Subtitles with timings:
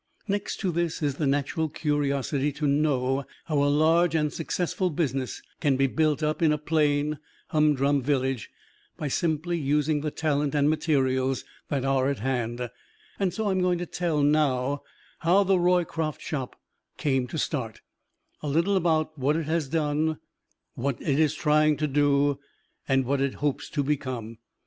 [0.27, 5.43] Next to this is the natural curiosity to know how a large and successful business
[5.59, 8.49] can be built up in a plain, humdrum village
[8.97, 12.67] by simply using the talent and materials that are at hand,
[13.19, 14.81] and so I am going to tell now
[15.19, 16.55] how the Roycroft Shop
[16.97, 17.81] came to start;
[18.41, 20.17] a little about what it has done;
[20.73, 22.39] what it is trying to do;
[22.87, 24.39] and what it hopes to become.